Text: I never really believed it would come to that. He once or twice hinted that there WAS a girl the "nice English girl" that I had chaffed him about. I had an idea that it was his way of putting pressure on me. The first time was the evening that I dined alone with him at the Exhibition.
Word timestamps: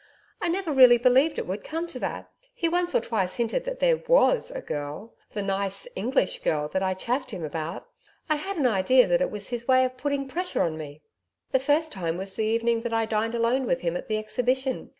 I 0.41 0.47
never 0.49 0.71
really 0.71 0.97
believed 0.97 1.37
it 1.37 1.45
would 1.45 1.63
come 1.63 1.85
to 1.89 1.99
that. 1.99 2.27
He 2.55 2.67
once 2.67 2.95
or 2.95 3.01
twice 3.01 3.35
hinted 3.35 3.65
that 3.65 3.79
there 3.79 3.97
WAS 4.07 4.49
a 4.49 4.59
girl 4.59 5.13
the 5.33 5.43
"nice 5.43 5.87
English 5.95 6.39
girl" 6.39 6.67
that 6.69 6.81
I 6.81 6.87
had 6.87 6.97
chaffed 6.97 7.29
him 7.29 7.43
about. 7.43 7.87
I 8.27 8.37
had 8.37 8.57
an 8.57 8.65
idea 8.65 9.05
that 9.05 9.21
it 9.21 9.29
was 9.29 9.49
his 9.49 9.67
way 9.67 9.85
of 9.85 9.97
putting 9.97 10.27
pressure 10.27 10.63
on 10.63 10.75
me. 10.75 11.03
The 11.51 11.59
first 11.59 11.91
time 11.91 12.17
was 12.17 12.33
the 12.33 12.45
evening 12.45 12.81
that 12.81 12.93
I 12.93 13.05
dined 13.05 13.35
alone 13.35 13.67
with 13.67 13.81
him 13.81 13.95
at 13.95 14.07
the 14.07 14.17
Exhibition. 14.17 14.89